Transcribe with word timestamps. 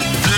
good. 0.00 0.33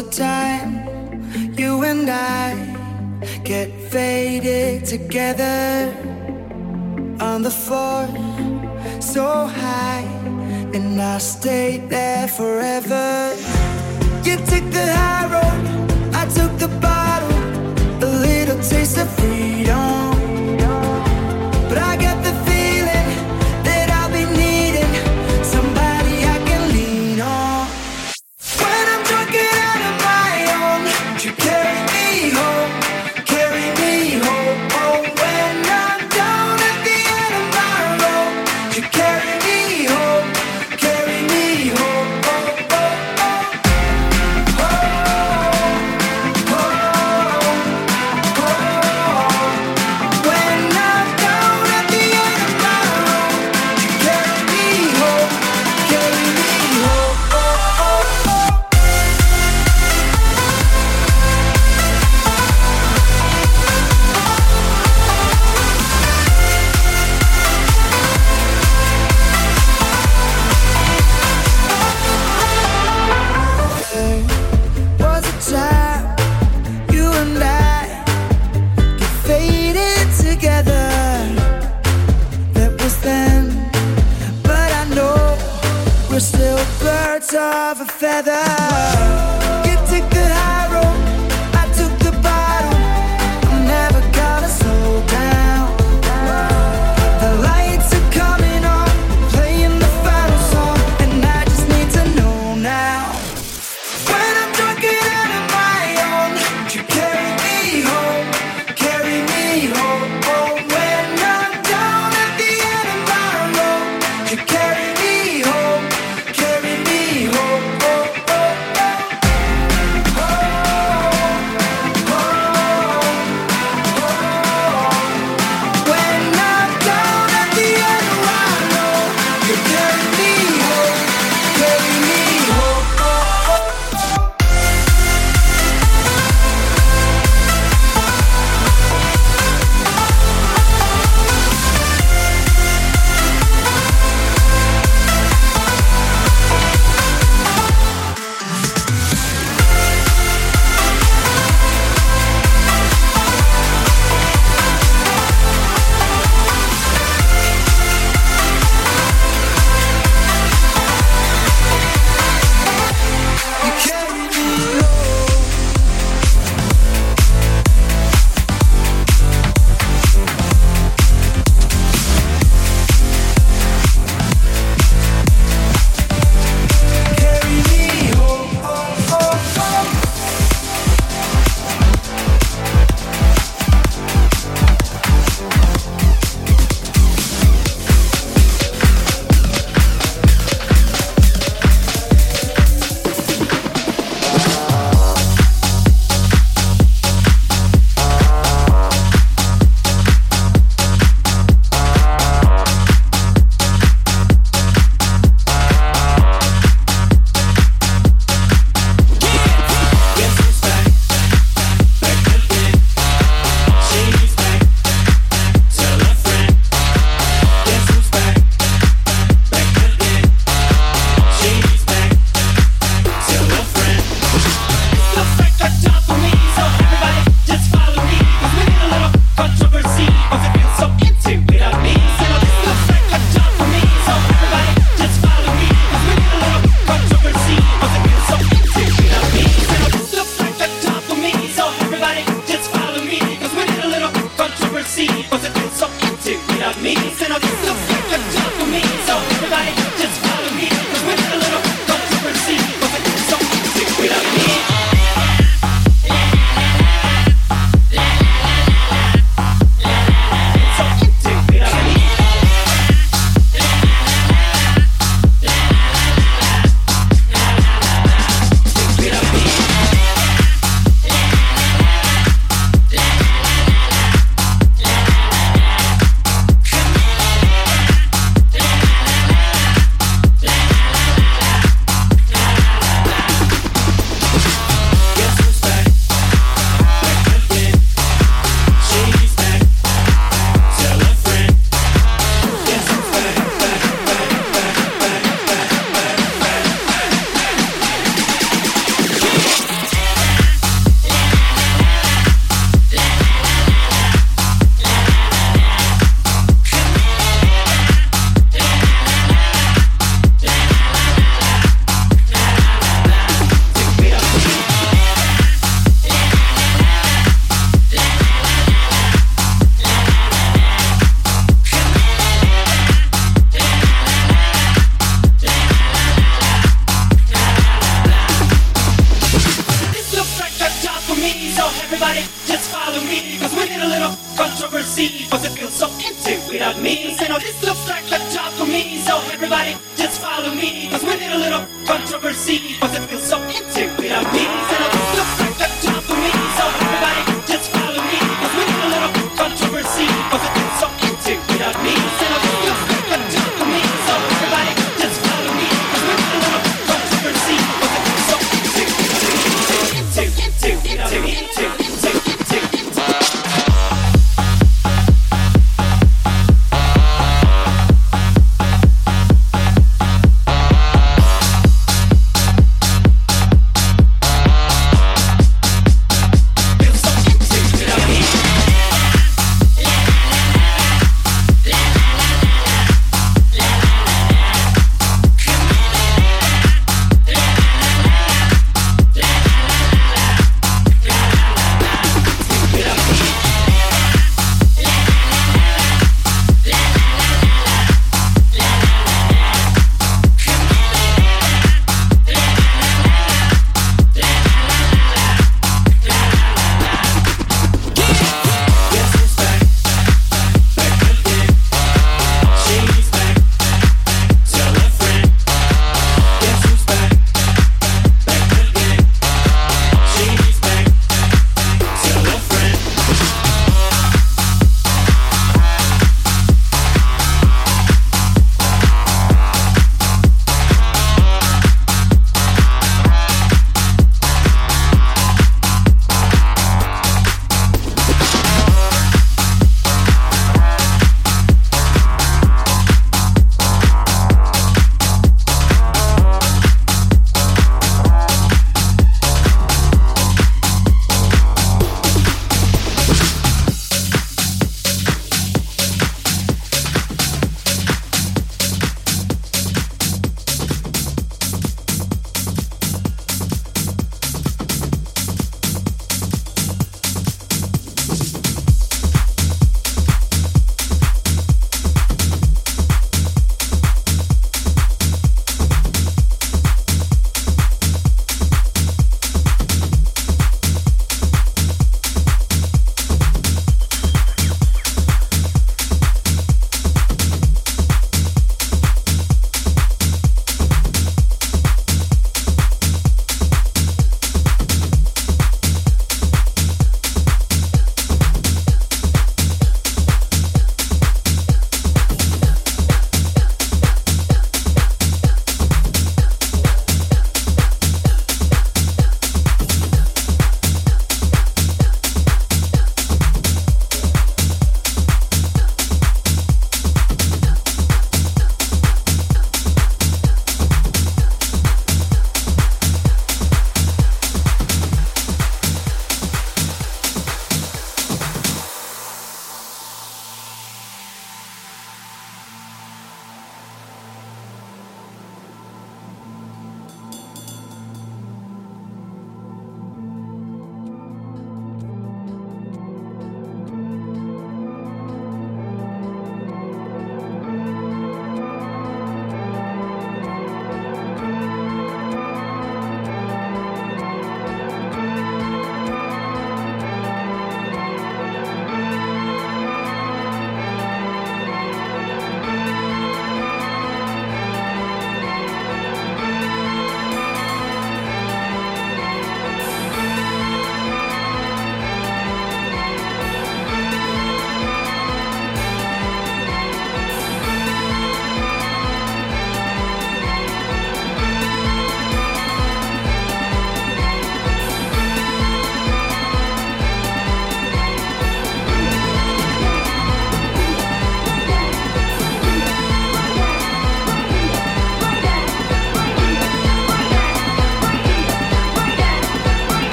a 0.00 0.10
time 0.10 0.72
you 1.58 1.82
and 1.84 2.08
I 2.08 2.46
get 3.44 3.68
faded 3.92 4.86
together 4.86 5.92
on 7.20 7.42
the 7.42 7.50
floor 7.50 8.06
so 9.00 9.46
high, 9.46 10.06
and 10.74 11.00
I 11.00 11.18
stay 11.18 11.78
there 11.88 12.28
forever. 12.28 13.34
You 14.24 14.36
took 14.50 14.66
the 14.78 14.86
high 15.00 15.26
road, 15.34 15.60
I 16.14 16.24
took 16.36 16.52
the 16.64 16.70
bottle, 16.86 17.36
a 18.06 18.10
little 18.26 18.58
taste 18.70 18.96
of 18.96 19.08
freedom. 19.18 19.99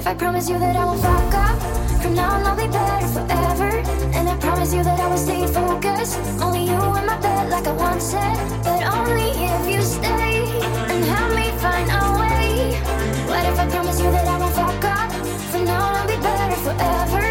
If 0.00 0.06
I 0.06 0.14
promise 0.14 0.48
you 0.48 0.58
that 0.58 0.76
I 0.76 0.84
won't 0.86 0.98
fuck 1.02 1.34
up, 1.34 1.60
from 2.00 2.14
now 2.14 2.32
on 2.32 2.46
I'll 2.46 2.56
be 2.56 2.66
better 2.68 3.06
forever. 3.08 3.68
And 4.16 4.30
I 4.30 4.36
promise 4.38 4.72
you 4.72 4.82
that 4.82 4.98
I 4.98 5.06
will 5.06 5.18
stay 5.18 5.46
focused. 5.46 6.16
Only 6.40 6.64
you 6.64 6.80
in 6.96 7.04
my 7.04 7.20
bed, 7.20 7.50
like 7.50 7.66
I 7.66 7.72
once 7.72 8.04
said. 8.04 8.34
But 8.64 8.82
only 8.96 9.28
if 9.28 9.68
you 9.68 9.82
stay 9.82 10.40
and 10.88 11.04
help 11.04 11.34
me 11.36 11.52
find 11.60 11.86
a 11.90 12.04
way. 12.18 12.80
What 13.28 13.44
if 13.44 13.58
I 13.58 13.68
promise 13.68 14.00
you 14.00 14.10
that 14.10 14.26
I 14.26 14.38
won't 14.38 14.54
fuck 14.54 14.84
up? 14.84 15.12
From 15.52 15.66
now 15.66 15.84
on 15.84 15.94
I'll 15.94 16.08
be 16.08 16.16
better 16.16 16.56
forever. 16.64 17.24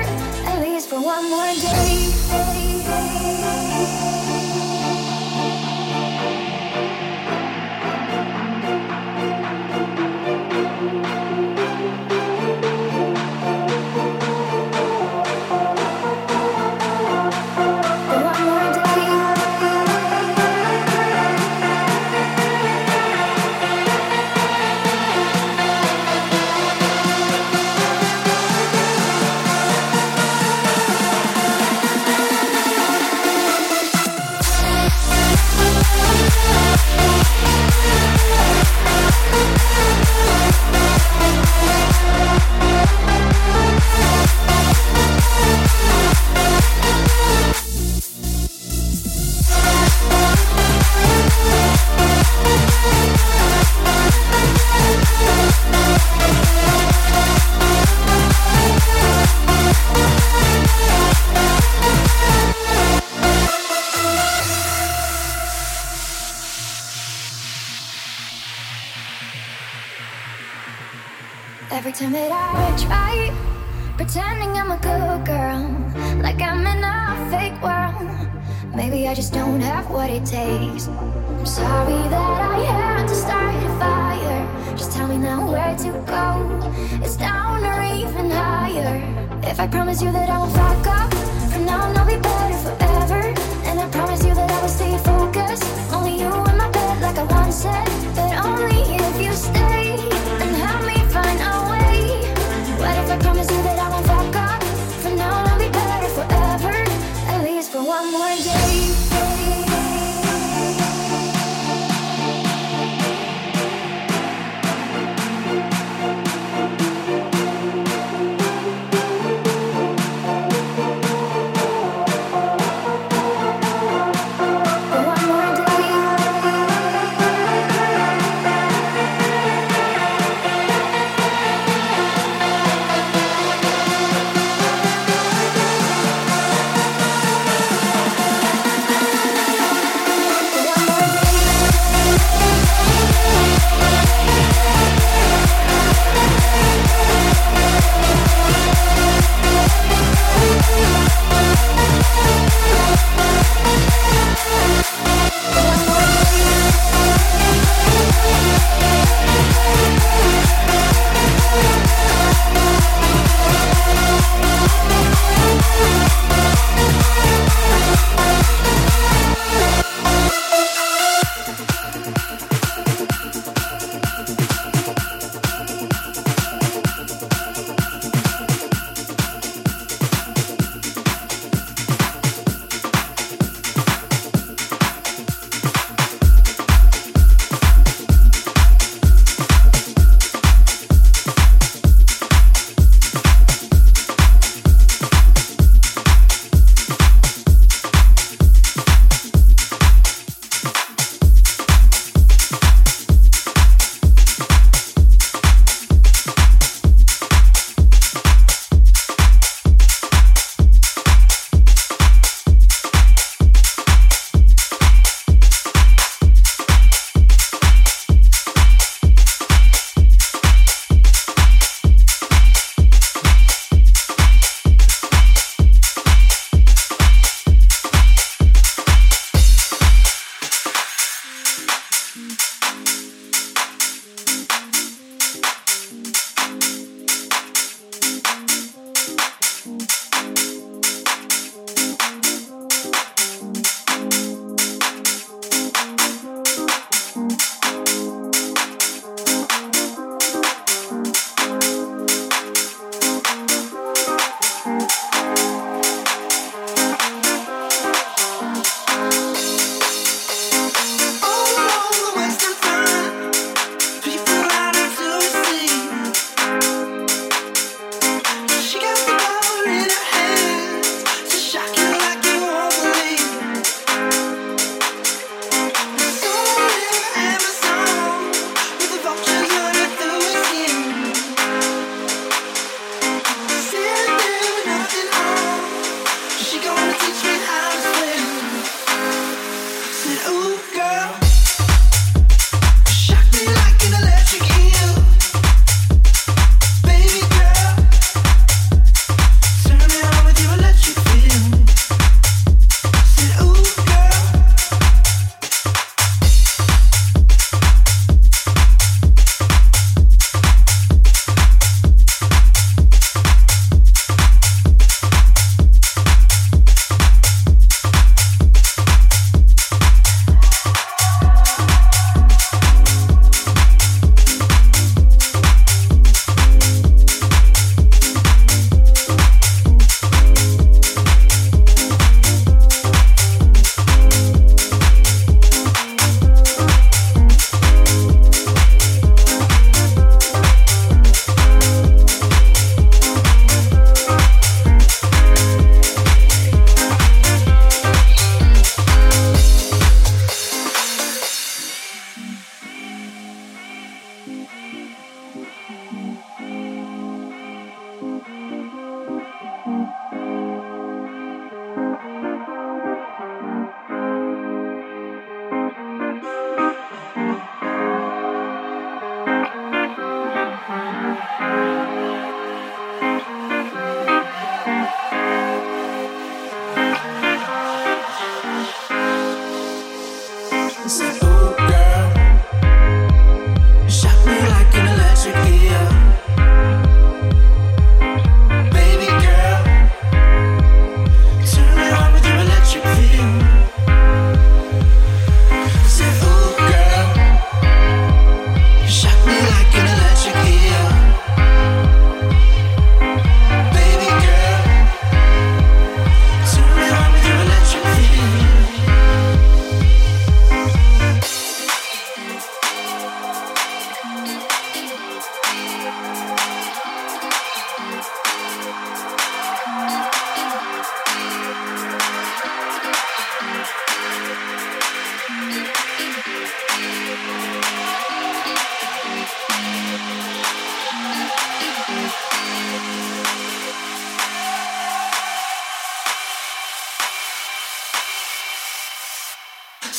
At 0.46 0.62
least 0.62 0.90
for 0.90 1.02
one 1.02 1.28
more 1.28 1.52
day. 1.56 2.49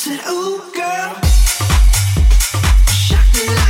Said, 0.03 0.19
"Ooh, 0.29 0.63
girl, 0.73 1.15
shock 2.89 3.27
me 3.35 3.55
like." 3.55 3.70